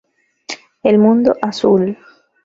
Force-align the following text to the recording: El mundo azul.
El 0.81 0.97
mundo 0.97 1.31
azul. 1.43 1.95